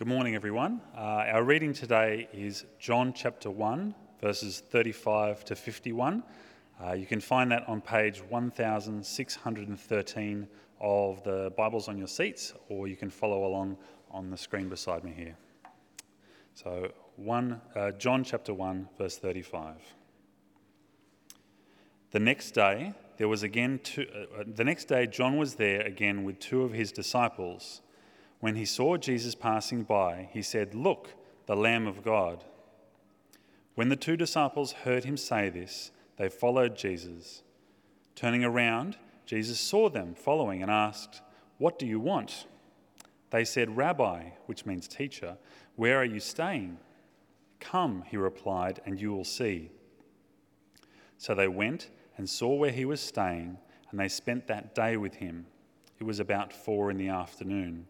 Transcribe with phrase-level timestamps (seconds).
[0.00, 0.80] Good morning, everyone.
[0.96, 6.22] Uh, our reading today is John chapter 1, verses 35 to 51.
[6.82, 10.48] Uh, you can find that on page 1613
[10.80, 13.76] of the Bibles on your seats, or you can follow along
[14.10, 15.36] on the screen beside me here.
[16.54, 19.74] So, one, uh, John chapter 1, verse 35.
[22.10, 26.24] The next day, there was again two, uh, the next day, John was there again
[26.24, 27.82] with two of his disciples.
[28.40, 31.10] When he saw Jesus passing by, he said, Look,
[31.46, 32.44] the Lamb of God.
[33.74, 37.42] When the two disciples heard him say this, they followed Jesus.
[38.14, 38.96] Turning around,
[39.26, 41.22] Jesus saw them following and asked,
[41.58, 42.46] What do you want?
[43.30, 45.36] They said, Rabbi, which means teacher,
[45.76, 46.78] where are you staying?
[47.60, 49.70] Come, he replied, and you will see.
[51.16, 53.58] So they went and saw where he was staying,
[53.90, 55.46] and they spent that day with him.
[55.98, 57.86] It was about four in the afternoon.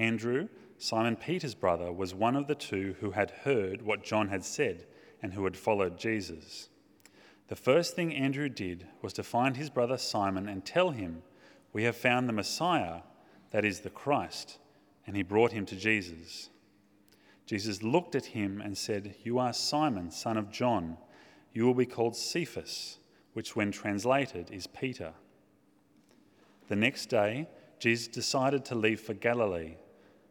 [0.00, 4.42] Andrew, Simon Peter's brother, was one of the two who had heard what John had
[4.42, 4.86] said
[5.22, 6.70] and who had followed Jesus.
[7.48, 11.22] The first thing Andrew did was to find his brother Simon and tell him,
[11.74, 13.02] We have found the Messiah,
[13.50, 14.58] that is the Christ.
[15.06, 16.48] And he brought him to Jesus.
[17.44, 20.96] Jesus looked at him and said, You are Simon, son of John.
[21.52, 22.98] You will be called Cephas,
[23.34, 25.12] which, when translated, is Peter.
[26.68, 27.48] The next day,
[27.78, 29.74] Jesus decided to leave for Galilee.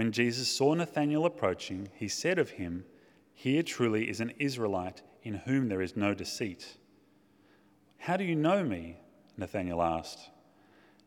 [0.00, 2.86] When Jesus saw Nathanael approaching, he said of him,
[3.34, 6.78] Here truly is an Israelite in whom there is no deceit.
[7.98, 8.96] How do you know me?
[9.36, 10.30] Nathanael asked.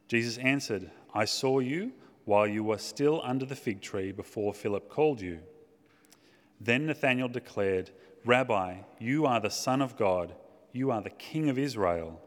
[0.08, 1.92] Jesus answered, I saw you
[2.26, 5.40] while you were still under the fig tree before Philip called you.
[6.62, 7.90] Then Nathanael declared,
[8.26, 10.36] Rabbi, you are the Son of God,
[10.72, 12.22] you are the King of Israel.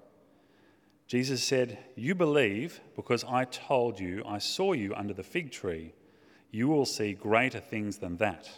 [1.06, 5.94] Jesus said, You believe because I told you I saw you under the fig tree
[6.50, 8.48] you will see greater things than that.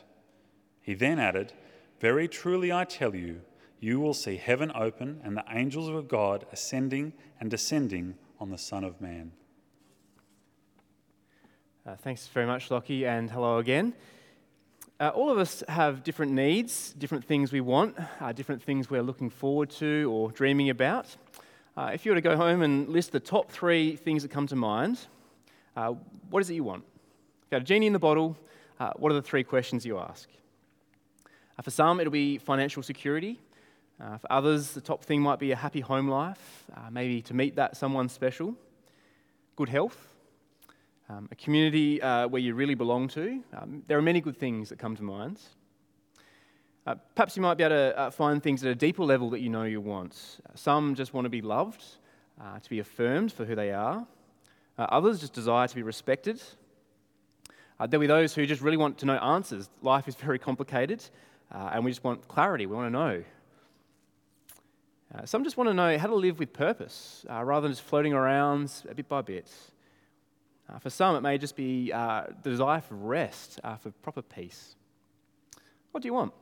[0.80, 1.52] He then added,
[2.00, 3.42] Very truly I tell you,
[3.80, 8.58] you will see heaven open and the angels of God ascending and descending on the
[8.58, 9.32] Son of Man.
[11.86, 13.94] Uh, thanks very much, Lockie, and hello again.
[15.00, 19.02] Uh, all of us have different needs, different things we want, uh, different things we're
[19.02, 21.06] looking forward to or dreaming about.
[21.76, 24.46] Uh, if you were to go home and list the top three things that come
[24.46, 24.98] to mind,
[25.76, 25.94] uh,
[26.30, 26.84] what is it you want?
[27.50, 28.36] Got a genie in the bottle.
[28.78, 30.28] Uh, what are the three questions you ask?
[31.58, 33.40] Uh, for some, it'll be financial security.
[33.98, 37.32] Uh, for others, the top thing might be a happy home life, uh, maybe to
[37.32, 38.54] meet that someone special.
[39.56, 39.96] Good health,
[41.08, 43.42] um, a community uh, where you really belong to.
[43.56, 45.40] Um, there are many good things that come to mind.
[46.86, 49.48] Uh, perhaps you might be able to find things at a deeper level that you
[49.48, 50.38] know you want.
[50.54, 51.82] some just want to be loved,
[52.62, 54.06] to be affirmed for who they are.
[54.76, 56.42] others just desire to be respected
[57.80, 59.70] uh, there'll be those who just really want to know answers.
[59.82, 61.04] Life is very complicated,
[61.52, 62.66] uh, and we just want clarity.
[62.66, 63.24] We want to know.
[65.14, 67.86] Uh, some just want to know how to live with purpose uh, rather than just
[67.86, 69.50] floating around a bit by bit.
[70.68, 74.74] Uh, for some, it may just be uh, the desire for rest, for proper peace.
[75.92, 76.32] What do you want?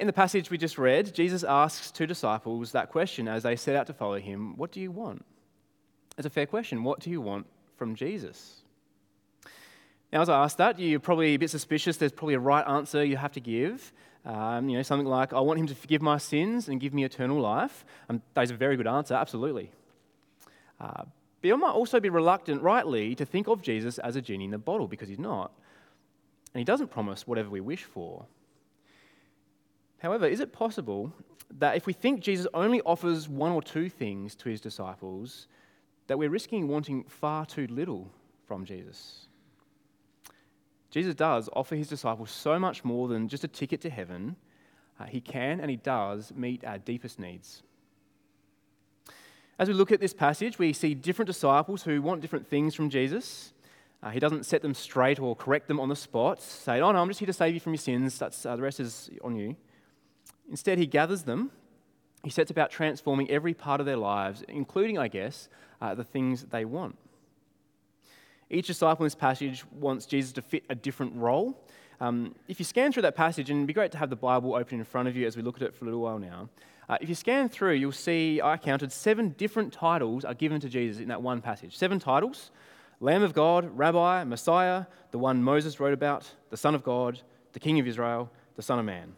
[0.00, 3.74] in the passage we just read, Jesus asks two disciples that question as they set
[3.74, 5.24] out to follow him What do you want?
[6.16, 6.84] It's a fair question.
[6.84, 7.46] What do you want
[7.76, 8.59] from Jesus?
[10.12, 11.96] Now, as I asked that, you're probably a bit suspicious.
[11.96, 13.92] There's probably a right answer you have to give.
[14.24, 17.04] Um, you know, something like, I want him to forgive my sins and give me
[17.04, 17.84] eternal life.
[18.08, 19.70] Um, that is a very good answer, absolutely.
[20.80, 21.04] Uh,
[21.40, 24.50] but you might also be reluctant, rightly, to think of Jesus as a genie in
[24.50, 25.52] the bottle because he's not.
[26.52, 28.26] And he doesn't promise whatever we wish for.
[29.98, 31.12] However, is it possible
[31.58, 35.46] that if we think Jesus only offers one or two things to his disciples,
[36.08, 38.10] that we're risking wanting far too little
[38.46, 39.28] from Jesus?
[40.90, 44.36] Jesus does offer his disciples so much more than just a ticket to heaven.
[44.98, 47.62] Uh, he can and he does meet our deepest needs.
[49.58, 52.90] As we look at this passage, we see different disciples who want different things from
[52.90, 53.52] Jesus.
[54.02, 56.98] Uh, he doesn't set them straight or correct them on the spot, say, Oh, no,
[56.98, 58.18] I'm just here to save you from your sins.
[58.18, 59.56] That's, uh, the rest is on you.
[60.48, 61.50] Instead, he gathers them.
[62.24, 65.48] He sets about transforming every part of their lives, including, I guess,
[65.80, 66.96] uh, the things they want.
[68.50, 71.64] Each disciple in this passage wants Jesus to fit a different role.
[72.00, 74.54] Um, if you scan through that passage, and it'd be great to have the Bible
[74.54, 76.48] open in front of you as we look at it for a little while now.
[76.88, 80.68] Uh, if you scan through, you'll see I counted seven different titles are given to
[80.68, 81.76] Jesus in that one passage.
[81.76, 82.50] Seven titles
[82.98, 87.20] Lamb of God, Rabbi, Messiah, the one Moses wrote about, the Son of God,
[87.52, 89.14] the King of Israel, the Son of Man.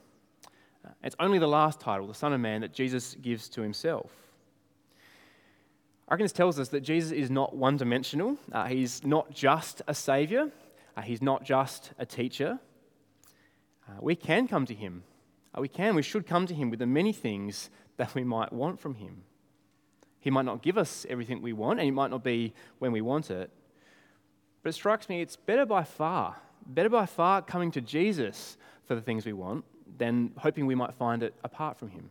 [0.85, 4.22] Uh, it's only the last title, the Son of Man, that Jesus gives to himself.
[6.13, 8.37] I tells us that Jesus is not one dimensional.
[8.53, 10.51] Uh, he's not just a savior,
[10.95, 12.59] uh, he's not just a teacher.
[13.89, 15.05] Uh, we can come to him.
[15.57, 18.53] Uh, we can, we should come to him with the many things that we might
[18.53, 19.23] want from him.
[20.21, 23.01] He might not give us everything we want, and it might not be when we
[23.01, 23.51] want it.
[24.63, 26.37] But it strikes me it's better by far,
[26.67, 29.65] better by far coming to Jesus for the things we want
[29.97, 32.11] than hoping we might find it apart from him.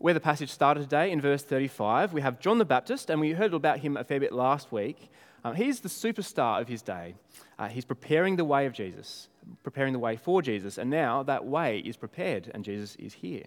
[0.00, 3.32] Where the passage started today, in verse 35, we have John the Baptist, and we
[3.32, 5.10] heard about him a fair bit last week.
[5.42, 7.16] Um, he's the superstar of his day.
[7.58, 9.28] Uh, he's preparing the way of Jesus,
[9.64, 13.46] preparing the way for Jesus, and now that way is prepared, and Jesus is here.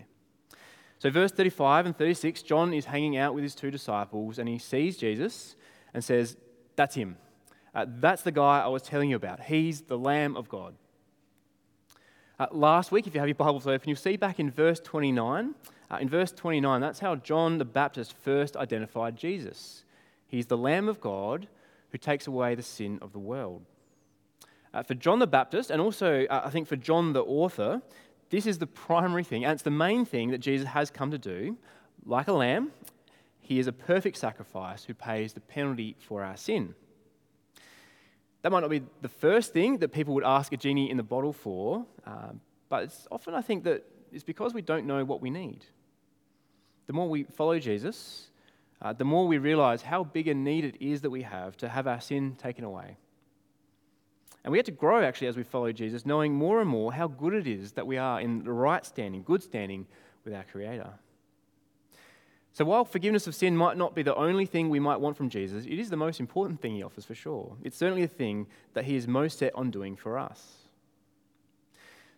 [1.00, 4.57] So, verse 35 and 36, John is hanging out with his two disciples, and he
[4.57, 5.56] sees Jesus
[5.94, 6.36] and says,
[6.75, 7.15] That's him.
[7.74, 9.39] Uh, that's the guy I was telling you about.
[9.39, 10.75] He's the Lamb of God.
[12.38, 15.56] Uh, last week, if you have your Bibles open, you'll see back in verse 29.
[15.91, 19.83] Uh, in verse 29, that's how John the Baptist first identified Jesus.
[20.25, 21.47] He's the Lamb of God
[21.91, 23.65] who takes away the sin of the world.
[24.73, 27.81] Uh, for John the Baptist, and also uh, I think for John the author,
[28.29, 31.17] this is the primary thing, and it's the main thing that Jesus has come to
[31.17, 31.57] do.
[32.05, 32.71] Like a lamb,
[33.41, 36.73] he is a perfect sacrifice who pays the penalty for our sin.
[38.43, 41.03] That might not be the first thing that people would ask a genie in the
[41.03, 42.29] bottle for, uh,
[42.69, 43.83] but it's often I think that
[44.13, 45.65] it's because we don't know what we need.
[46.91, 48.27] The more we follow Jesus,
[48.81, 51.69] uh, the more we realize how big a need it is that we have to
[51.69, 52.97] have our sin taken away.
[54.43, 57.07] And we have to grow actually as we follow Jesus, knowing more and more how
[57.07, 59.88] good it is that we are in the right standing, good standing
[60.25, 60.89] with our Creator.
[62.51, 65.29] So while forgiveness of sin might not be the only thing we might want from
[65.29, 67.55] Jesus, it is the most important thing He offers for sure.
[67.63, 70.67] It's certainly the thing that He is most set on doing for us.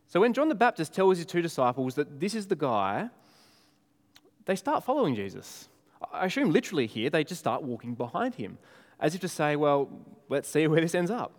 [0.07, 3.11] So when John the Baptist tells his two disciples that this is the guy,
[4.45, 5.69] they start following Jesus.
[6.11, 8.57] I assume literally here, they just start walking behind him,
[8.99, 9.89] as if to say, well,
[10.29, 11.33] let's see where this ends up.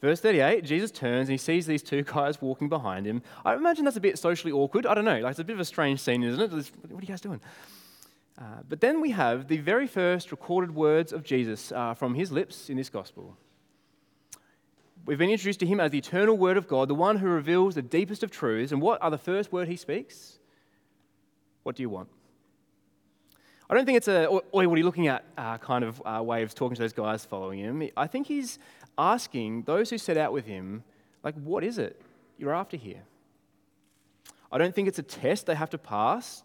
[0.00, 3.22] Verse 38, Jesus turns and he sees these two guys walking behind him.
[3.44, 4.86] I imagine that's a bit socially awkward.
[4.86, 5.20] I don't know.
[5.20, 6.50] Like, it's a bit of a strange scene, isn't it?
[6.50, 7.40] What are you guys doing?
[8.38, 12.32] Uh, but then we have the very first recorded words of Jesus uh, from his
[12.32, 13.36] lips in this gospel.
[15.04, 17.74] We've been introduced to him as the eternal Word of God, the one who reveals
[17.74, 18.72] the deepest of truths.
[18.72, 20.39] And what are the first word he speaks?
[21.62, 22.08] What do you want?
[23.68, 26.20] I don't think it's a, oi, what are you looking at uh, kind of uh,
[26.22, 27.88] way of talking to those guys following him.
[27.96, 28.58] I think he's
[28.98, 30.82] asking those who set out with him,
[31.22, 32.00] like, what is it
[32.36, 33.02] you're after here?
[34.50, 36.42] I don't think it's a test they have to pass.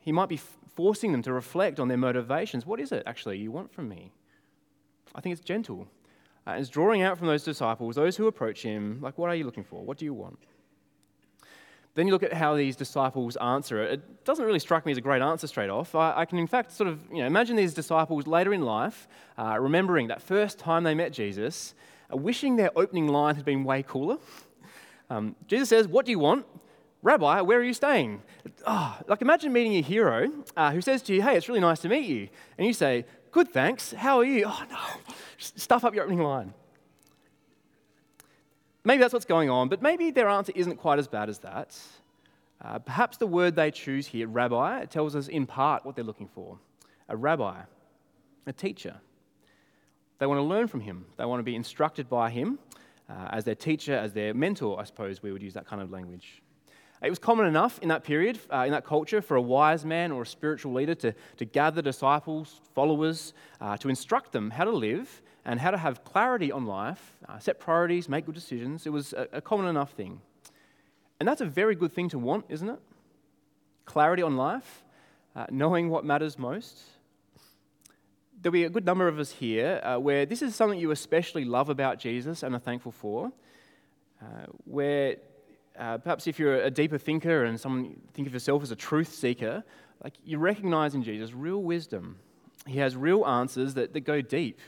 [0.00, 0.40] He might be
[0.74, 2.64] forcing them to reflect on their motivations.
[2.64, 4.10] What is it actually you want from me?
[5.14, 5.86] I think it's gentle.
[6.46, 9.44] Uh, it's drawing out from those disciples, those who approach him, like, what are you
[9.44, 9.84] looking for?
[9.84, 10.38] What do you want?
[11.94, 13.92] Then you look at how these disciples answer it.
[13.92, 15.94] It doesn't really strike me as a great answer straight off.
[15.94, 19.08] I, I can, in fact, sort of you know, imagine these disciples later in life
[19.36, 21.74] uh, remembering that first time they met Jesus,
[22.12, 24.16] uh, wishing their opening line had been way cooler.
[25.10, 26.46] Um, Jesus says, What do you want?
[27.02, 28.22] Rabbi, where are you staying?
[28.66, 31.80] Oh, like imagine meeting a hero uh, who says to you, Hey, it's really nice
[31.80, 32.28] to meet you.
[32.56, 33.92] And you say, Good, thanks.
[33.92, 34.44] How are you?
[34.46, 34.78] Oh, no.
[35.36, 36.54] Stuff up your opening line.
[38.84, 41.78] Maybe that's what's going on, but maybe their answer isn't quite as bad as that.
[42.60, 46.28] Uh, perhaps the word they choose here, rabbi, tells us in part what they're looking
[46.28, 46.58] for
[47.08, 47.60] a rabbi,
[48.46, 48.96] a teacher.
[50.18, 52.58] They want to learn from him, they want to be instructed by him
[53.08, 55.90] uh, as their teacher, as their mentor, I suppose we would use that kind of
[55.90, 56.42] language.
[57.02, 60.12] It was common enough in that period, uh, in that culture, for a wise man
[60.12, 64.70] or a spiritual leader to, to gather disciples, followers, uh, to instruct them how to
[64.70, 68.86] live and how to have clarity on life, uh, set priorities, make good decisions.
[68.86, 70.20] It was a, a common enough thing.
[71.18, 72.78] And that's a very good thing to want, isn't it?
[73.84, 74.84] Clarity on life,
[75.34, 76.78] uh, knowing what matters most.
[78.40, 81.44] There'll be a good number of us here uh, where this is something you especially
[81.44, 83.32] love about Jesus and are thankful for.
[84.20, 85.16] Uh, where
[85.78, 89.12] uh, perhaps if you're a deeper thinker and someone think of yourself as a truth
[89.12, 89.64] seeker,
[90.02, 92.18] like you recognize in Jesus real wisdom.
[92.66, 94.60] He has real answers that, that go deep.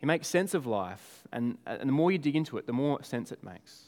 [0.00, 3.02] He makes sense of life, and, and the more you dig into it, the more
[3.02, 3.84] sense it makes.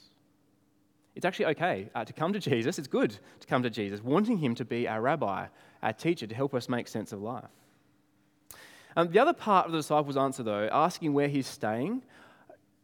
[1.15, 2.79] It's actually okay uh, to come to Jesus.
[2.79, 5.47] It's good to come to Jesus, wanting Him to be our rabbi,
[5.83, 7.51] our teacher, to help us make sense of life.
[8.97, 12.03] Um, the other part of the disciples' answer, though, asking where he's staying,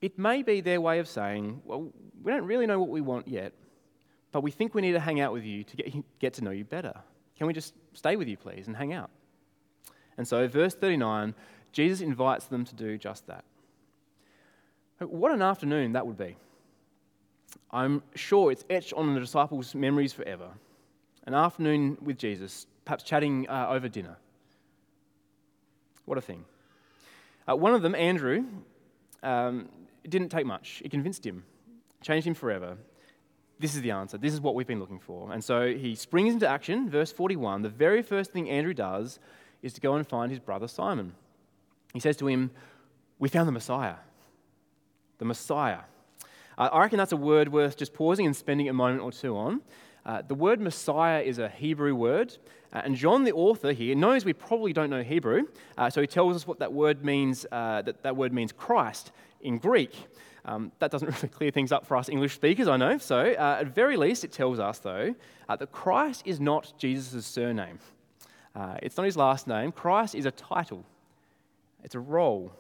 [0.01, 3.27] it may be their way of saying, well, we don't really know what we want
[3.27, 3.53] yet,
[4.31, 6.51] but we think we need to hang out with you to get, get to know
[6.51, 6.95] you better.
[7.37, 9.11] Can we just stay with you, please, and hang out?
[10.17, 11.35] And so, verse 39,
[11.75, 13.45] Jesus invites them to do just that.
[14.99, 16.37] What an afternoon that would be.
[17.71, 20.51] I'm sure it's etched on the disciples' memories forever.
[21.27, 24.17] An afternoon with Jesus, perhaps chatting uh, over dinner.
[26.05, 26.45] What a thing.
[27.49, 28.45] Uh, one of them, Andrew,
[29.23, 29.69] um,
[30.09, 30.81] didn't take much.
[30.85, 31.45] It convinced him,
[32.03, 32.77] changed him forever.
[33.59, 34.19] This is the answer.
[34.19, 35.33] This is what we've been looking for.
[35.33, 36.89] And so he springs into action.
[36.89, 39.19] Verse 41 the very first thing Andrew does
[39.63, 41.15] is to go and find his brother Simon.
[41.95, 42.51] He says to him,
[43.19, 43.95] We found the Messiah.
[45.19, 45.79] The Messiah.
[46.59, 49.37] Uh, I reckon that's a word worth just pausing and spending a moment or two
[49.37, 49.63] on.
[50.05, 52.37] Uh, the word Messiah is a Hebrew word,
[52.73, 55.45] uh, and John, the author here, knows we probably don't know Hebrew,
[55.79, 57.47] uh, so he tells us what that word means.
[57.51, 59.95] Uh, that that word means Christ in Greek.
[60.45, 62.99] Um, that doesn't really clear things up for us English speakers, I know.
[62.99, 65.15] So, uh, at very least, it tells us, though,
[65.49, 67.79] that Christ is not Jesus' surname.
[68.83, 69.73] it's not his last name.
[69.73, 70.85] Christ is a title,
[71.85, 72.53] it's a role.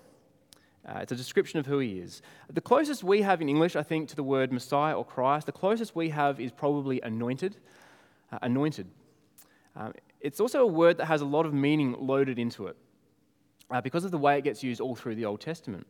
[0.86, 2.20] Uh, it's a description of who he is.
[2.52, 5.52] The closest we have in English, I think, to the word Messiah or Christ, the
[5.52, 7.56] closest we have is probably anointed.
[8.30, 8.86] Uh, anointed.
[9.76, 12.76] Um, it's also a word that has a lot of meaning loaded into it
[13.70, 15.86] uh, because of the way it gets used all through the Old Testament.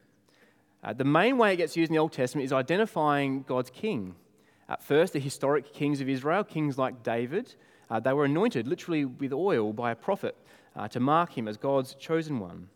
[0.83, 4.14] Uh, the main way it gets used in the Old Testament is identifying God's king.
[4.69, 7.55] At first, the historic kings of Israel, kings like David,
[7.91, 10.37] uh, they were anointed literally with oil by a prophet
[10.76, 12.69] uh, to mark him as God's chosen one.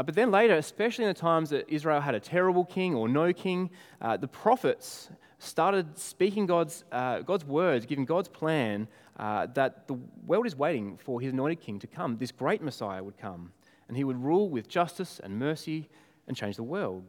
[0.00, 3.06] Uh, but then later, especially in the times that Israel had a terrible king or
[3.06, 3.68] no king,
[4.00, 8.88] uh, the prophets started speaking God's, uh, God's words, giving God's plan
[9.18, 12.16] uh, that the world is waiting for his anointed king to come.
[12.16, 13.52] This great Messiah would come,
[13.88, 15.86] and he would rule with justice and mercy
[16.26, 17.04] and change the world.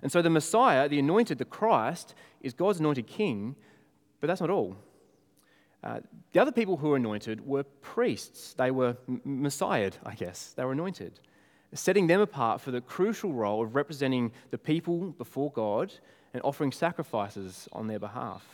[0.00, 3.54] And so the Messiah, the anointed, the Christ, is God's anointed king,
[4.18, 4.78] but that's not all.
[5.84, 6.00] Uh,
[6.32, 8.54] the other people who were anointed were priests.
[8.54, 8.96] They were
[9.26, 10.54] messiahed, I guess.
[10.56, 11.20] They were anointed
[11.74, 15.92] setting them apart for the crucial role of representing the people before God
[16.34, 18.46] and offering sacrifices on their behalf.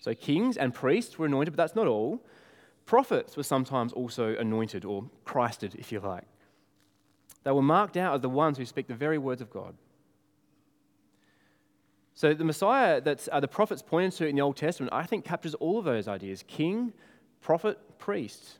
[0.00, 2.24] So, kings and priests were anointed, but that's not all.
[2.86, 6.24] Prophets were sometimes also anointed or Christed, if you like.
[7.44, 9.74] They were marked out as the ones who speak the very words of God.
[12.14, 15.24] So, the Messiah that uh, the prophets pointed to in the Old Testament, I think,
[15.24, 16.92] captures all of those ideas king,
[17.40, 18.58] prophet, priest.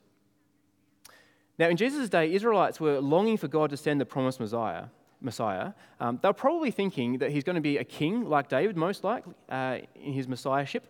[1.60, 4.84] Now, in Jesus' day, Israelites were longing for God to send the promised Messiah.
[5.20, 5.74] Messiah.
[6.00, 9.04] Um, they were probably thinking that he's going to be a king like David, most
[9.04, 10.86] likely, uh, in his messiahship.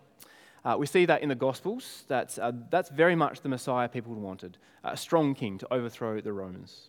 [0.63, 2.05] Uh, we see that in the Gospels.
[2.07, 6.31] That's, uh, that's very much the Messiah people wanted a strong king to overthrow the
[6.31, 6.87] Romans.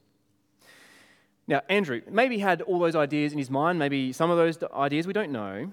[1.48, 5.08] Now, Andrew maybe had all those ideas in his mind, maybe some of those ideas
[5.08, 5.72] we don't know.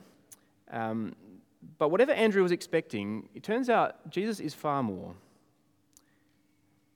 [0.72, 1.16] Um,
[1.78, 5.14] but whatever Andrew was expecting, it turns out Jesus is far more.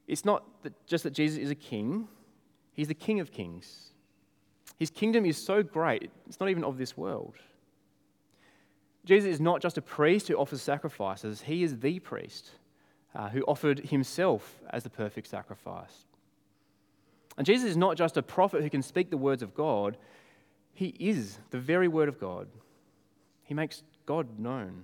[0.07, 2.07] It's not that just that Jesus is a king,
[2.73, 3.91] he's the king of kings.
[4.77, 7.35] His kingdom is so great, it's not even of this world.
[9.05, 12.51] Jesus is not just a priest who offers sacrifices, he is the priest
[13.15, 16.05] uh, who offered himself as the perfect sacrifice.
[17.37, 19.97] And Jesus is not just a prophet who can speak the words of God,
[20.73, 22.47] he is the very word of God.
[23.43, 24.83] He makes God known.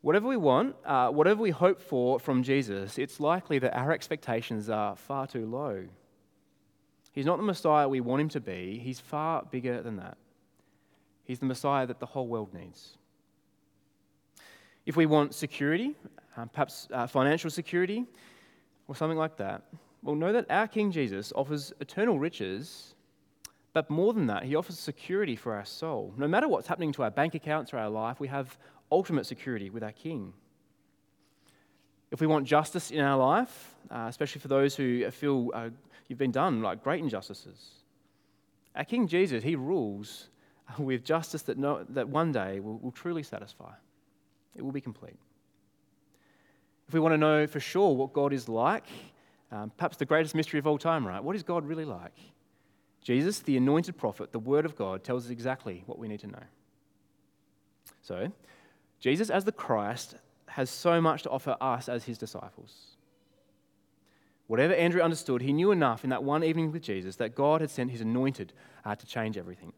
[0.00, 4.70] Whatever we want, uh, whatever we hope for from Jesus, it's likely that our expectations
[4.70, 5.86] are far too low.
[7.12, 10.16] He's not the Messiah we want him to be, he's far bigger than that.
[11.24, 12.96] He's the Messiah that the whole world needs.
[14.86, 15.96] If we want security,
[16.36, 18.06] uh, perhaps uh, financial security,
[18.86, 19.62] or something like that,
[20.02, 22.94] well, know that our King Jesus offers eternal riches,
[23.72, 26.14] but more than that, he offers security for our soul.
[26.16, 28.56] No matter what's happening to our bank accounts or our life, we have
[28.90, 30.32] ultimate security with our King.
[32.10, 35.70] If we want justice in our life, uh, especially for those who feel uh,
[36.08, 37.70] you've been done like great injustices,
[38.74, 40.28] our King Jesus, he rules
[40.78, 43.72] with justice that, no, that one day will, will truly satisfy.
[44.56, 45.16] It will be complete.
[46.88, 48.86] If we want to know for sure what God is like,
[49.52, 51.22] um, perhaps the greatest mystery of all time, right?
[51.22, 52.16] What is God really like?
[53.02, 56.26] Jesus, the anointed prophet, the Word of God, tells us exactly what we need to
[56.26, 56.42] know.
[58.02, 58.32] So,
[59.00, 62.96] Jesus, as the Christ, has so much to offer us as his disciples.
[64.48, 67.70] Whatever Andrew understood, he knew enough in that one evening with Jesus that God had
[67.70, 68.52] sent his anointed
[68.84, 69.72] uh, to change everything.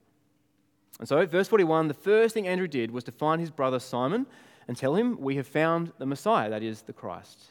[1.00, 4.26] And so, verse 41, the first thing Andrew did was to find his brother Simon
[4.68, 7.46] and tell him, We have found the Messiah, that is, the Christ.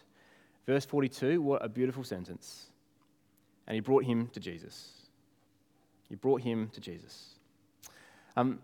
[0.66, 2.68] Verse 42, what a beautiful sentence.
[3.68, 4.92] And he brought him to Jesus.
[6.08, 7.36] He brought him to Jesus.
[8.38, 8.60] Um,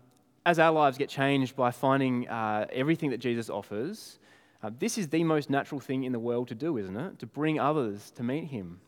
[0.46, 4.20] as our lives get changed by finding uh, everything that Jesus offers,
[4.62, 7.18] uh, this is the most natural thing in the world to do, isn't it?
[7.18, 8.80] To bring others to meet him.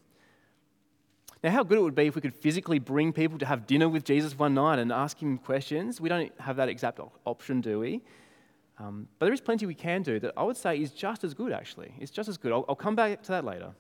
[1.43, 3.89] Now, how good it would be if we could physically bring people to have dinner
[3.89, 6.01] with Jesus one night and ask him questions.
[6.01, 8.03] We don't have that exact option, do we?
[8.79, 11.35] Um, but there is plenty we can do that I would say is just as
[11.35, 11.93] good, actually.
[11.99, 12.53] It's just as good.
[12.53, 13.73] I'll, I'll come back to that later.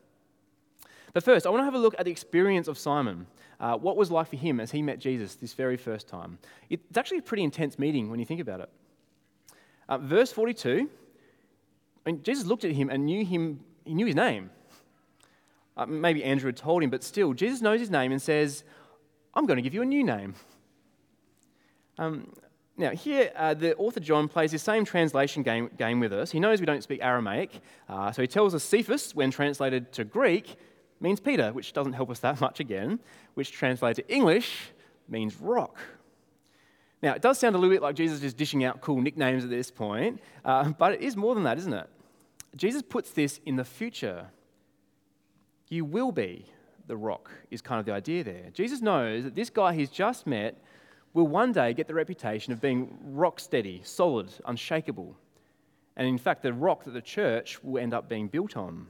[1.18, 3.26] But first, I want to have a look at the experience of Simon.
[3.58, 6.38] Uh, what was like for him as he met Jesus this very first time?
[6.70, 8.70] It's actually a pretty intense meeting when you think about it.
[9.88, 10.88] Uh, verse 42,
[12.06, 14.50] I mean, Jesus looked at him and knew him, he knew his name.
[15.76, 18.62] Uh, maybe Andrew had told him, but still, Jesus knows his name and says,
[19.34, 20.36] I'm going to give you a new name.
[21.98, 22.32] Um,
[22.76, 26.30] now, here, uh, the author John plays the same translation game, game with us.
[26.30, 30.04] He knows we don't speak Aramaic, uh, so he tells us Cephas, when translated to
[30.04, 30.56] Greek,
[31.00, 32.98] means Peter, which doesn't help us that much again,
[33.34, 34.70] which translated to English
[35.08, 35.78] means rock.
[37.02, 39.50] Now, it does sound a little bit like Jesus is dishing out cool nicknames at
[39.50, 41.88] this point, uh, but it is more than that, isn't it?
[42.56, 44.26] Jesus puts this in the future.
[45.68, 46.46] You will be
[46.88, 48.50] the rock, is kind of the idea there.
[48.52, 50.60] Jesus knows that this guy he's just met
[51.14, 55.16] will one day get the reputation of being rock steady, solid, unshakable.
[55.96, 58.86] And in fact, the rock that the church will end up being built on.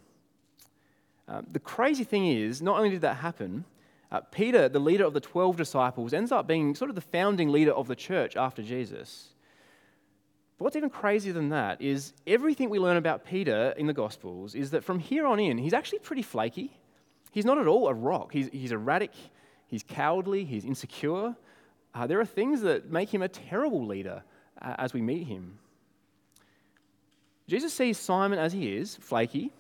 [1.29, 3.65] Uh, the crazy thing is, not only did that happen,
[4.11, 7.51] uh, Peter, the leader of the 12 disciples, ends up being sort of the founding
[7.51, 9.29] leader of the church after Jesus.
[10.57, 14.55] But what's even crazier than that is everything we learn about Peter in the Gospels
[14.55, 16.73] is that from here on in, he's actually pretty flaky.
[17.31, 18.33] He's not at all a rock.
[18.33, 19.13] He's, he's erratic,
[19.67, 21.37] he's cowardly, he's insecure.
[21.95, 24.23] Uh, there are things that make him a terrible leader
[24.63, 25.59] uh, as we meet him.
[27.47, 29.53] Jesus sees Simon as he is, flaky,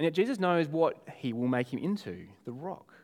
[0.00, 2.94] and yet Jesus knows what he will make him into the rock.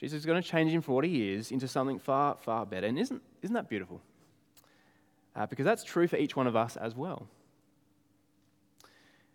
[0.00, 2.86] Jesus is going to change him from what he is into something far, far better.
[2.86, 4.00] And isn't, isn't that beautiful?
[5.38, 7.28] uh, because that's true for each one of us as well.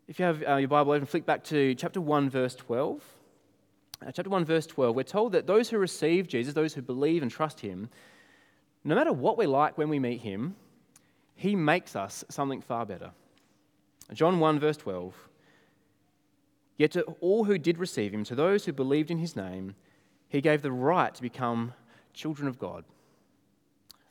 [0.08, 3.02] If you have uh, your Bible open, flick back to chapter 1, verse 12.
[4.06, 7.21] Uh, chapter 1, verse 12, we're told that those who receive Jesus, those who believe
[7.21, 7.89] and trust him,
[8.84, 10.56] no matter what we're like when we meet him,
[11.36, 13.12] he makes us something far better.
[14.12, 15.15] John 1, verse 12.
[16.84, 19.76] Yet to all who did receive him, to those who believed in his name,
[20.28, 21.72] he gave the right to become
[22.13, 22.84] children of God,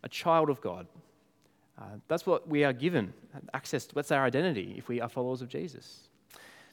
[0.02, 0.87] a child of God.
[1.78, 3.12] Uh, that's what we are given
[3.52, 3.94] access to.
[3.94, 6.08] That's our identity if we are followers of Jesus.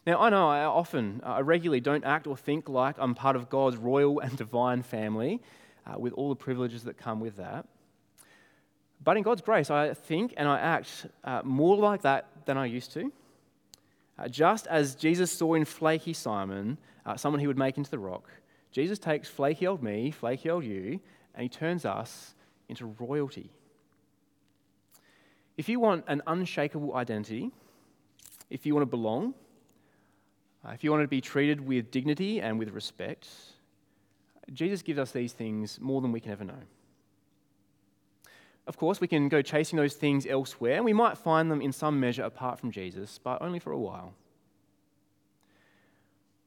[0.08, 3.36] Now, I know I often, uh, I regularly don't act or think like I'm part
[3.36, 5.42] of God's royal and divine family
[5.86, 7.66] uh, with all the privileges that come with that.
[9.04, 12.68] But in God's grace, I think and I act uh, more like that than I
[12.68, 13.12] used to.
[14.20, 18.00] Uh, just as Jesus saw in flaky Simon uh, someone he would make into the
[18.00, 18.30] rock,
[18.72, 21.00] Jesus takes flaky old me, flaky old you,
[21.34, 22.36] and he turns us
[22.68, 23.50] into royalty.
[25.58, 27.52] If you want an unshakable identity,
[28.50, 29.34] if you want to belong,
[30.66, 33.28] uh, if you want to be treated with dignity and with respect,
[34.52, 36.62] Jesus gives us these things more than we can ever know.
[38.70, 41.72] Of course, we can go chasing those things elsewhere, and we might find them in
[41.72, 44.14] some measure apart from Jesus, but only for a while.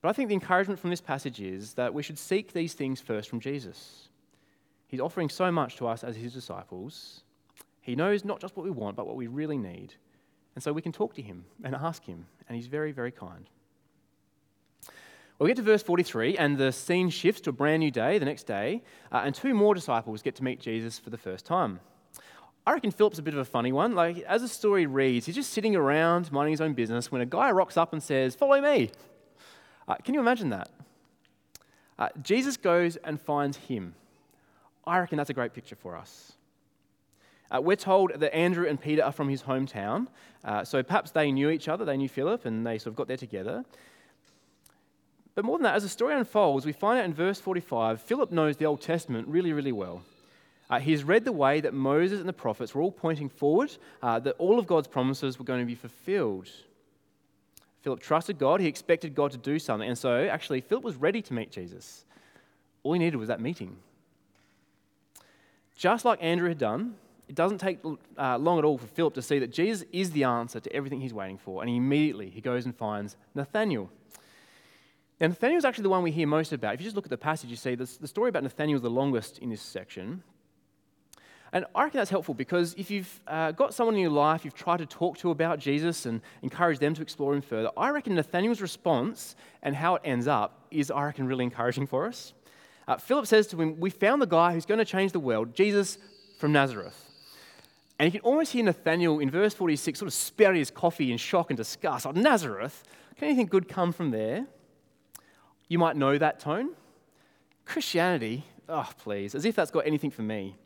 [0.00, 3.00] But I think the encouragement from this passage is that we should seek these things
[3.00, 4.08] first from Jesus.
[4.86, 7.24] He's offering so much to us as his disciples,
[7.80, 9.94] he knows not just what we want, but what we really need.
[10.54, 13.50] And so we can talk to him and ask him, and he's very, very kind.
[14.86, 18.18] Well, we get to verse 43, and the scene shifts to a brand new day
[18.18, 21.44] the next day, uh, and two more disciples get to meet Jesus for the first
[21.44, 21.80] time.
[22.66, 23.94] I reckon Philip's a bit of a funny one.
[23.94, 27.26] Like, as the story reads, he's just sitting around minding his own business when a
[27.26, 28.90] guy rocks up and says, Follow me.
[29.88, 30.70] Uh, can you imagine that?
[31.98, 33.94] Uh, Jesus goes and finds him.
[34.86, 36.32] I reckon that's a great picture for us.
[37.50, 40.06] Uh, we're told that Andrew and Peter are from his hometown,
[40.44, 43.08] uh, so perhaps they knew each other, they knew Philip, and they sort of got
[43.08, 43.64] there together.
[45.34, 48.30] But more than that, as the story unfolds, we find out in verse 45 Philip
[48.32, 50.02] knows the Old Testament really, really well.
[50.72, 54.18] Uh, he's read the way that Moses and the prophets were all pointing forward, uh,
[54.18, 56.48] that all of God's promises were going to be fulfilled.
[57.82, 61.20] Philip trusted God, he expected God to do something, and so actually, Philip was ready
[61.20, 62.06] to meet Jesus.
[62.84, 63.76] All he needed was that meeting.
[65.76, 66.94] Just like Andrew had done,
[67.28, 67.78] it doesn't take
[68.16, 71.02] uh, long at all for Philip to see that Jesus is the answer to everything
[71.02, 71.60] he's waiting for.
[71.60, 73.90] And he immediately he goes and finds Nathanael.
[75.20, 76.72] Now, Nathanael is actually the one we hear most about.
[76.72, 78.88] If you just look at the passage, you see the story about Nathanael is the
[78.88, 80.22] longest in this section.
[81.52, 84.54] And I reckon that's helpful because if you've uh, got someone in your life you've
[84.54, 88.14] tried to talk to about Jesus and encourage them to explore him further, I reckon
[88.14, 92.32] Nathanael's response and how it ends up is, I reckon, really encouraging for us.
[92.88, 95.54] Uh, Philip says to him, We found the guy who's going to change the world,
[95.54, 95.98] Jesus
[96.38, 97.10] from Nazareth.
[97.98, 101.18] And you can almost hear Nathanael in verse 46 sort of spout his coffee in
[101.18, 102.06] shock and disgust.
[102.06, 102.82] Oh, Nazareth?
[103.16, 104.46] Can anything good come from there?
[105.68, 106.70] You might know that tone.
[107.64, 108.44] Christianity?
[108.68, 110.56] Oh, please, as if that's got anything for me.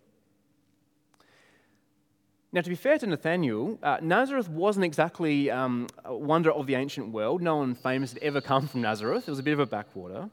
[2.53, 6.75] Now, to be fair to Nathanael, uh, Nazareth wasn't exactly um, a wonder of the
[6.75, 7.43] ancient world.
[7.43, 9.27] No one famous had ever come from Nazareth.
[9.27, 10.31] It was a bit of a backwater.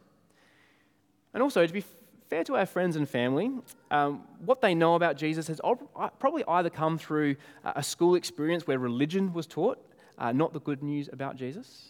[1.33, 1.83] And also, to be
[2.29, 3.51] fair to our friends and family,
[3.91, 8.67] um, what they know about Jesus has uh, probably either come through a school experience
[8.67, 9.77] where religion was taught,
[10.17, 11.89] uh, not the good news about Jesus,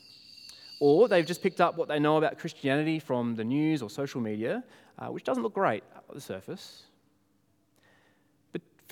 [0.80, 4.22] or they've just picked up what they know about Christianity from the news or social
[4.22, 4.64] media,
[5.00, 6.84] uh, which doesn't look great at the surface.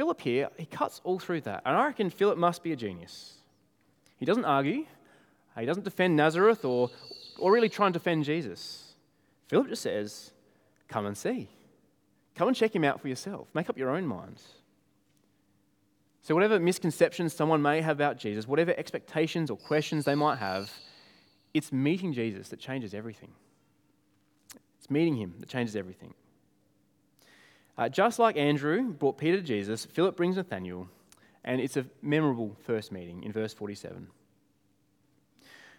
[0.01, 1.61] Philip here, he cuts all through that.
[1.63, 3.35] And I reckon Philip must be a genius.
[4.17, 4.87] He doesn't argue,
[5.55, 6.89] he doesn't defend Nazareth or,
[7.37, 8.95] or really try and defend Jesus.
[9.45, 10.31] Philip just says,
[10.87, 11.49] Come and see.
[12.33, 13.47] Come and check him out for yourself.
[13.53, 14.43] Make up your own minds.
[16.23, 20.71] So, whatever misconceptions someone may have about Jesus, whatever expectations or questions they might have,
[21.53, 23.33] it's meeting Jesus that changes everything.
[24.79, 26.15] It's meeting him that changes everything.
[27.81, 30.87] Uh, just like Andrew brought Peter to Jesus, Philip brings Nathanael,
[31.43, 34.05] and it's a memorable first meeting in verse 47.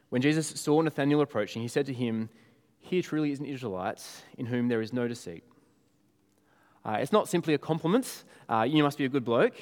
[0.09, 2.29] When Jesus saw Nathanael approaching, he said to him,
[2.81, 4.05] Here truly is an Israelite
[4.37, 5.45] in whom there is no deceit.
[6.85, 9.55] Uh, it's not simply a compliment, uh, you must be a good bloke.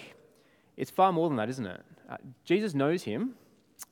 [0.79, 1.83] It's far more than that, isn't it?
[2.09, 3.35] Uh, Jesus knows him,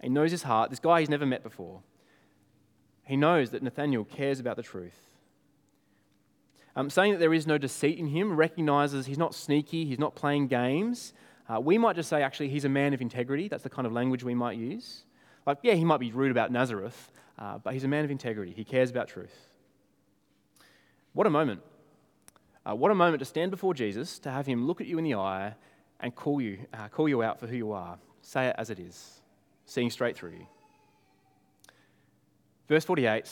[0.01, 1.83] he knows his heart, this guy he's never met before.
[3.05, 5.08] He knows that Nathanael cares about the truth.
[6.77, 10.15] Um, saying that there is no deceit in him recognizes he's not sneaky, he's not
[10.15, 11.13] playing games.
[11.49, 13.49] Uh, we might just say, actually, he's a man of integrity.
[13.49, 15.05] That's the kind of language we might use.
[15.47, 18.53] Like, yeah, he might be rude about Nazareth, uh, but he's a man of integrity.
[18.53, 19.35] He cares about truth.
[21.15, 21.63] What a moment.
[22.69, 25.05] Uh, what a moment to stand before Jesus, to have him look at you in
[25.05, 25.55] the eye
[26.01, 27.99] and call you, uh, call you out for who you are.
[28.21, 29.21] Say it as it is,
[29.65, 30.47] seeing straight through you.
[32.69, 33.27] Verse 48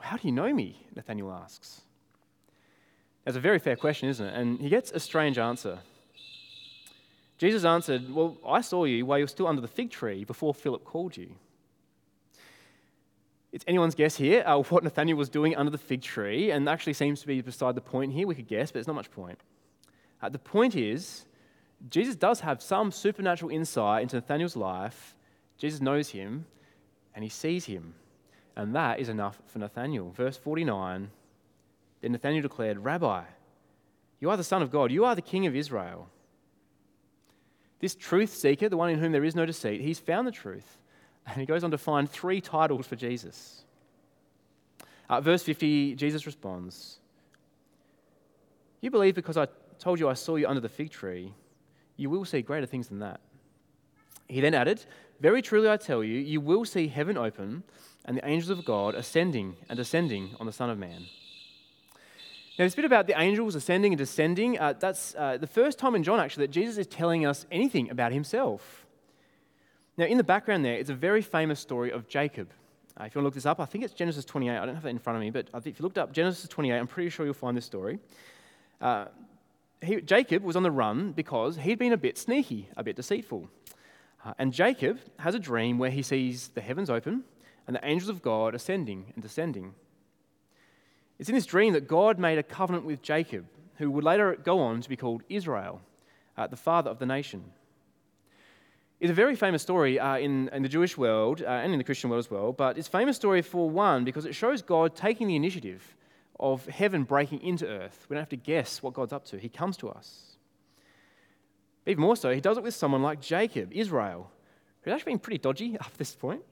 [0.00, 0.86] How do you know me?
[0.94, 1.82] Nathanael asks.
[3.24, 4.34] That's a very fair question, isn't it?
[4.34, 5.80] And he gets a strange answer.
[7.36, 10.54] Jesus answered, Well, I saw you while you were still under the fig tree before
[10.54, 11.30] Philip called you.
[13.52, 16.92] It's anyone's guess here uh, what Nathanael was doing under the fig tree, and actually
[16.92, 18.26] seems to be beside the point here.
[18.26, 19.38] We could guess, but there's not much point.
[20.20, 21.24] Uh, the point is,
[21.88, 25.14] Jesus does have some supernatural insight into Nathanael's life.
[25.56, 26.44] Jesus knows him,
[27.14, 27.94] and he sees him.
[28.58, 30.10] And that is enough for Nathanael.
[30.10, 31.10] Verse 49
[32.00, 33.24] then Nathanael declared, Rabbi,
[34.20, 36.08] you are the Son of God, you are the King of Israel.
[37.80, 40.78] This truth seeker, the one in whom there is no deceit, he's found the truth.
[41.26, 43.62] And he goes on to find three titles for Jesus.
[45.08, 46.98] Uh, verse 50, Jesus responds,
[48.80, 51.32] You believe because I told you I saw you under the fig tree,
[51.96, 53.20] you will see greater things than that.
[54.28, 54.84] He then added,
[55.20, 57.62] Very truly I tell you, you will see heaven open
[58.08, 61.04] and the angels of God ascending and descending on the Son of Man.
[62.58, 65.94] Now, this bit about the angels ascending and descending, uh, that's uh, the first time
[65.94, 68.86] in John, actually, that Jesus is telling us anything about himself.
[69.98, 72.48] Now, in the background there, it's a very famous story of Jacob.
[72.98, 74.56] Uh, if you want to look this up, I think it's Genesis 28.
[74.56, 76.78] I don't have that in front of me, but if you looked up Genesis 28,
[76.78, 77.98] I'm pretty sure you'll find this story.
[78.80, 79.04] Uh,
[79.82, 83.50] he, Jacob was on the run because he'd been a bit sneaky, a bit deceitful.
[84.24, 87.22] Uh, and Jacob has a dream where he sees the heavens open
[87.68, 89.74] and the angels of God ascending and descending.
[91.18, 93.44] It's in this dream that God made a covenant with Jacob,
[93.76, 95.82] who would later go on to be called Israel,
[96.36, 97.44] uh, the father of the nation.
[99.00, 101.84] It's a very famous story uh, in, in, the Jewish world uh, and in the
[101.84, 104.96] Christian world as well, but it's a famous story for one because it shows God
[104.96, 105.94] taking the initiative
[106.40, 108.06] of heaven breaking into earth.
[108.08, 110.38] We don't have to guess what God's up to, He comes to us.
[111.86, 114.30] Even more so, He does it with someone like Jacob, Israel,
[114.80, 116.42] who's actually been pretty dodgy up to this point.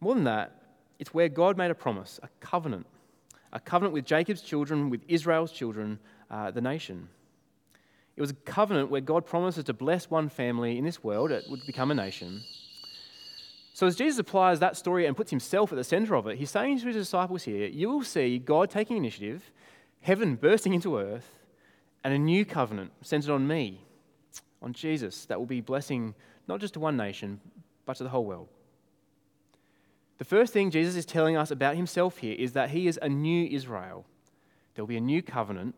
[0.00, 0.52] More than that,
[0.98, 2.86] it's where God made a promise, a covenant,
[3.52, 5.98] a covenant with Jacob's children, with Israel's children,
[6.30, 7.08] uh, the nation.
[8.16, 11.44] It was a covenant where God promises to bless one family in this world, it
[11.50, 12.42] would become a nation.
[13.74, 16.50] So, as Jesus applies that story and puts himself at the center of it, he's
[16.50, 19.50] saying to his disciples here, You will see God taking initiative,
[20.00, 21.30] heaven bursting into earth,
[22.02, 23.82] and a new covenant centered on me,
[24.62, 26.14] on Jesus, that will be blessing
[26.48, 27.38] not just to one nation,
[27.84, 28.48] but to the whole world.
[30.18, 33.08] The first thing Jesus is telling us about himself here is that he is a
[33.08, 34.04] new Israel.
[34.74, 35.74] There will be a new covenant,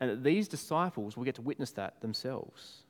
[0.00, 2.82] and that these disciples will get to witness that themselves.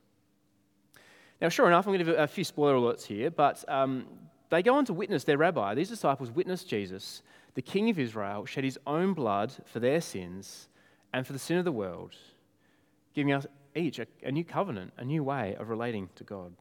[1.40, 4.06] Now, sure enough, I'm going to give a few spoiler alerts here, but um,
[4.50, 5.74] they go on to witness their rabbi.
[5.74, 7.22] These disciples witness Jesus,
[7.54, 10.68] the King of Israel, shed his own blood for their sins
[11.12, 12.14] and for the sin of the world,
[13.14, 16.52] giving us each a, a new covenant, a new way of relating to God.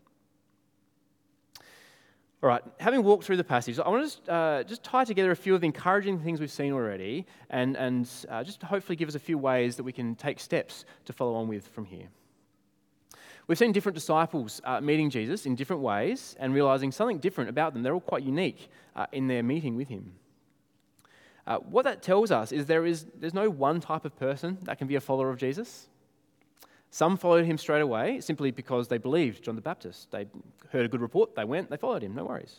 [2.43, 5.31] All right, having walked through the passage, I want to just, uh, just tie together
[5.31, 9.07] a few of the encouraging things we've seen already and, and uh, just hopefully give
[9.07, 12.09] us a few ways that we can take steps to follow on with from here.
[13.47, 17.73] We've seen different disciples uh, meeting Jesus in different ways and realizing something different about
[17.73, 17.81] them.
[17.81, 20.11] They're all quite unique uh, in their meeting with him.
[21.47, 24.77] Uh, what that tells us is there is there's no one type of person that
[24.77, 25.87] can be a follower of Jesus.
[26.93, 30.11] Some followed him straight away simply because they believed John the Baptist.
[30.11, 30.27] They
[30.69, 32.57] heard a good report, they went, they followed him, no worries.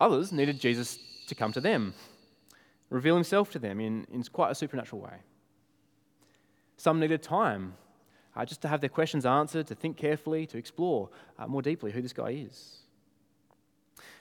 [0.00, 1.94] Others needed Jesus to come to them,
[2.90, 5.18] reveal himself to them in, in quite a supernatural way.
[6.78, 7.74] Some needed time
[8.34, 11.92] uh, just to have their questions answered, to think carefully, to explore uh, more deeply
[11.92, 12.78] who this guy is.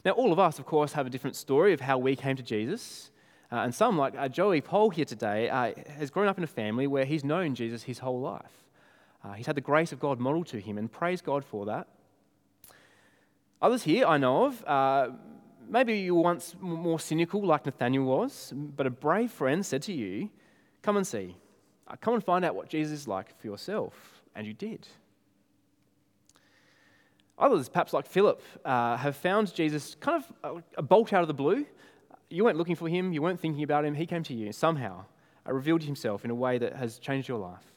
[0.05, 2.43] Now, all of us, of course, have a different story of how we came to
[2.43, 3.09] Jesus.
[3.51, 6.47] Uh, and some, like uh, Joey Pole here today, uh, has grown up in a
[6.61, 8.64] family where he's known Jesus his whole life.
[9.25, 11.87] Uh, he's had the grace of God modeled to him, and praise God for that.
[13.61, 15.09] Others here I know of, uh,
[15.67, 19.93] maybe you were once more cynical like Nathanael was, but a brave friend said to
[19.93, 20.29] you,
[20.83, 21.35] Come and see.
[21.87, 24.21] Uh, come and find out what Jesus is like for yourself.
[24.35, 24.87] And you did.
[27.39, 31.27] Others, perhaps like Philip, uh, have found Jesus kind of a, a, bolt out of
[31.27, 31.65] the blue.
[32.29, 35.05] You weren't looking for him, you weren't thinking about him, he came to you somehow,
[35.47, 37.74] uh, revealed himself in a way that has changed your life.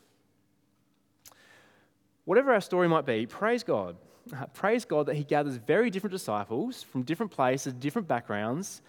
[2.29, 3.97] Whatever our story might be, praise God.
[4.31, 8.83] Uh, praise God that He gathers very different disciples from different places, different backgrounds,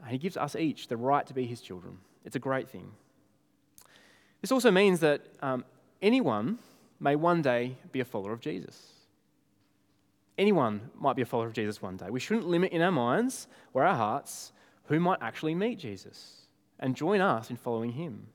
[0.00, 1.98] and He gives us each the right to be His children.
[2.24, 2.92] It's a great thing.
[4.42, 5.64] This also means that um,
[6.02, 6.60] anyone
[7.00, 8.92] may one day be a follower of Jesus.
[10.38, 12.10] Anyone might be a follower of Jesus one day.
[12.10, 14.52] We shouldn't limit in our minds or our hearts
[14.84, 16.42] who might actually meet Jesus
[16.78, 18.28] and join us in following Him.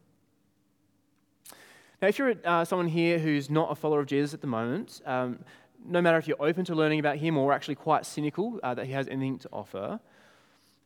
[2.01, 5.01] Now, if you're uh, someone here who's not a follower of Jesus at the moment,
[5.05, 5.39] um,
[5.85, 8.85] no matter if you're open to learning about him or actually quite cynical uh, that
[8.85, 9.99] he has anything to offer,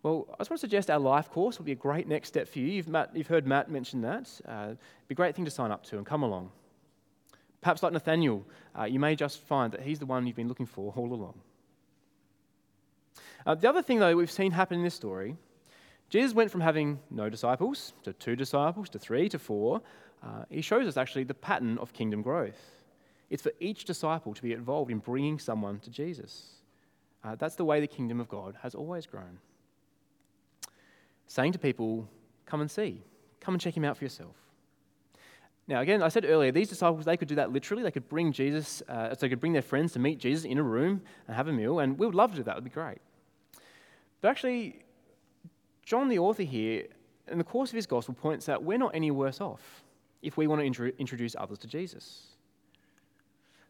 [0.02, 2.48] well, I just want to suggest our life course will be a great next step
[2.48, 2.68] for you.
[2.68, 4.30] You've, Matt, you've heard Matt mention that.
[4.48, 6.52] Uh, it'd be a great thing to sign up to and come along.
[7.62, 8.44] Perhaps like Nathanael,
[8.78, 11.36] uh, you may just find that he's the one you've been looking for all along.
[13.46, 15.38] Uh, the other thing, though, we've seen happen in this story,
[16.10, 19.82] Jesus went from having no disciples to two disciples to three to four,
[20.24, 22.72] uh, he shows us actually the pattern of kingdom growth.
[23.30, 26.54] It's for each disciple to be involved in bringing someone to Jesus.
[27.24, 29.40] Uh, that's the way the kingdom of God has always grown.
[31.28, 32.08] Saying to people,
[32.46, 33.02] come and see,
[33.40, 34.36] come and check him out for yourself.
[35.68, 37.84] Now, again, I said earlier, these disciples, they could do that literally.
[37.84, 40.58] They could bring Jesus, uh, so they could bring their friends to meet Jesus in
[40.58, 42.52] a room and have a meal, and we would love to do that.
[42.52, 43.00] It would be great.
[44.20, 44.84] But actually,
[45.86, 46.88] John, the author here,
[47.30, 49.83] in the course of his gospel, points out we're not any worse off
[50.24, 52.24] if we want to introduce others to Jesus.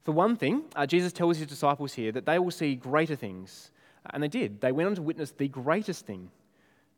[0.04, 3.72] For one thing, uh, Jesus tells his disciples here that they will see greater things.
[4.12, 4.60] And they did.
[4.62, 6.30] They went on to witness the greatest thing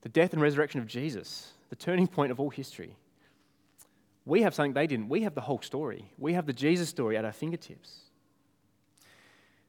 [0.01, 2.95] the death and resurrection of Jesus, the turning point of all history.
[4.23, 5.09] We have something they didn't.
[5.09, 6.11] We have the whole story.
[6.19, 8.01] We have the Jesus story at our fingertips.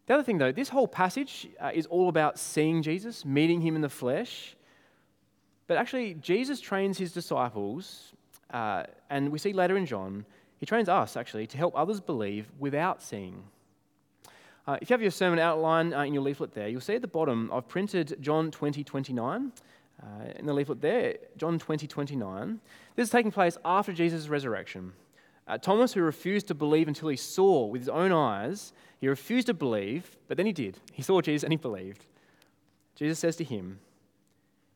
[0.06, 3.76] The other thing, though, this whole passage uh, is all about seeing Jesus, meeting him
[3.76, 4.56] in the flesh.
[5.66, 8.12] But actually, Jesus trains his disciples
[8.50, 10.24] uh, and we see later in John,
[10.58, 13.42] he trains us actually to help others believe without seeing.
[14.66, 17.02] Uh, if you have your sermon outline uh, in your leaflet there, you'll see at
[17.02, 19.52] the bottom I've printed John 20 29.
[20.02, 20.06] Uh,
[20.38, 22.60] in the leaflet there, John 20 29.
[22.96, 24.92] This is taking place after Jesus' resurrection.
[25.48, 29.46] Uh, Thomas, who refused to believe until he saw with his own eyes, he refused
[29.46, 30.78] to believe, but then he did.
[30.92, 32.04] He saw Jesus and he believed.
[32.96, 33.78] Jesus says to him,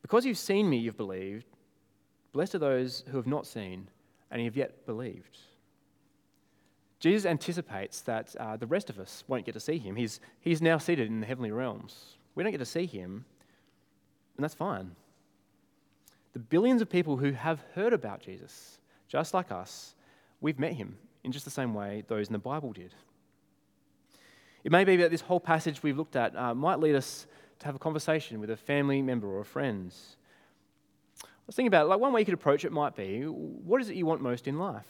[0.02, 1.46] Because you've seen me, you've believed.
[2.32, 3.88] Blessed are those who have not seen
[4.30, 5.38] and have yet believed.
[7.00, 9.96] Jesus anticipates that uh, the rest of us won't get to see him.
[9.96, 12.16] He's, he's now seated in the heavenly realms.
[12.34, 13.24] We don't get to see him,
[14.36, 14.94] and that's fine.
[16.34, 19.94] The billions of people who have heard about Jesus, just like us,
[20.40, 22.94] we've met him in just the same way those in the Bible did.
[24.62, 27.26] It may be that this whole passage we've looked at uh, might lead us
[27.60, 29.92] to have a conversation with a family member or a friend
[31.50, 33.90] was thinking about it, like one way you could approach it might be what is
[33.90, 34.86] it you want most in life?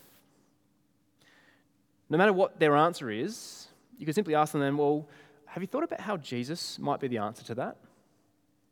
[2.10, 5.08] No matter what their answer is, you could simply ask them, well,
[5.46, 7.78] have you thought about how Jesus might be the answer to that?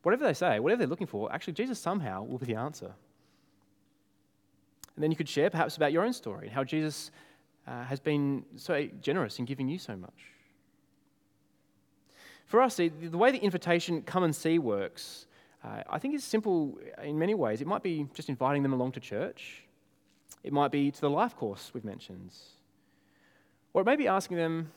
[0.03, 2.93] Whatever they say, whatever they're looking for, actually, Jesus somehow will be the answer.
[4.95, 7.11] And then you could share perhaps about your own story and how Jesus
[7.67, 10.33] uh, has been so generous in giving you so much.
[12.45, 15.27] For us, the way the invitation come and see works,
[15.65, 17.61] uh, I think is simple in many ways.
[17.61, 19.65] It might be just inviting them along to church,
[20.45, 22.33] it might be to the life course we've mentioned,
[23.73, 24.73] or it may be asking them,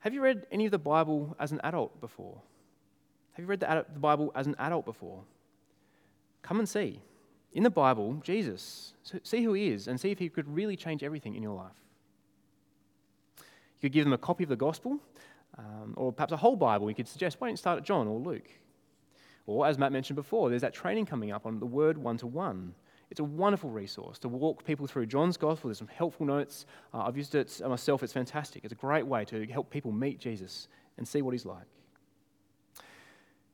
[0.00, 2.40] Have you read any of the Bible as an adult before?
[3.32, 5.22] Have you read the, the Bible as an adult before?
[6.42, 7.00] Come and see.
[7.52, 11.02] In the Bible, Jesus, see who he is and see if he could really change
[11.02, 11.72] everything in your life.
[13.38, 14.98] You could give them a copy of the gospel
[15.58, 16.88] um, or perhaps a whole Bible.
[16.88, 18.48] You could suggest, why don't you start at John or Luke?
[19.46, 22.26] Or, as Matt mentioned before, there's that training coming up on the word one to
[22.26, 22.74] one.
[23.10, 25.68] It's a wonderful resource to walk people through John's gospel.
[25.68, 26.66] There's some helpful notes.
[26.92, 28.64] Uh, I've used it myself, it's fantastic.
[28.64, 30.66] It's a great way to help people meet Jesus
[30.98, 31.66] and see what he's like.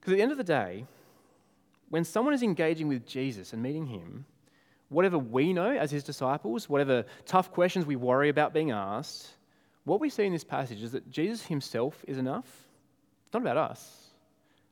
[0.01, 0.87] Because at the end of the day,
[1.91, 4.25] when someone is engaging with Jesus and meeting him,
[4.89, 9.29] whatever we know as his disciples, whatever tough questions we worry about being asked,
[9.85, 12.47] what we see in this passage is that Jesus himself is enough.
[13.27, 14.02] It's not about us,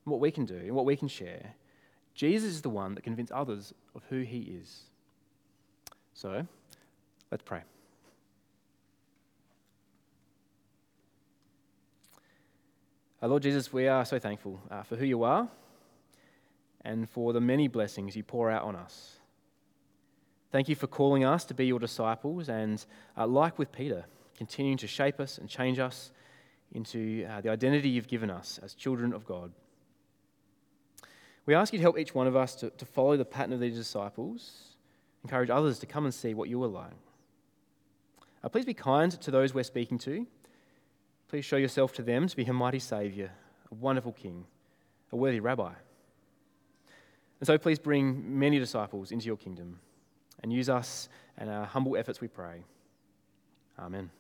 [0.05, 1.55] what we can do, and what we can share.
[2.15, 4.81] Jesus is the one that convinces others of who he is.
[6.15, 6.47] So,
[7.31, 7.63] let's pray.
[13.23, 15.49] Our Lord Jesus, we are so thankful uh, for who you are
[16.85, 19.19] and for the many blessings you pour out on us.
[20.51, 22.85] Thank you for calling us to be your disciples and,
[23.17, 26.13] uh, like with Peter, continuing to shape us and change us
[26.73, 29.53] into uh, the identity you've given us as children of God.
[31.51, 33.59] We ask you to help each one of us to, to follow the pattern of
[33.59, 34.77] these disciples,
[35.25, 36.93] encourage others to come and see what you are like.
[38.45, 40.29] Uh, please be kind to those we're speaking to.
[41.27, 43.33] Please show yourself to them to be a mighty Saviour,
[43.69, 44.45] a wonderful King,
[45.11, 45.73] a worthy Rabbi.
[47.41, 49.81] And so please bring many disciples into your kingdom
[50.45, 52.63] and use us and our humble efforts, we pray.
[53.77, 54.11] Amen.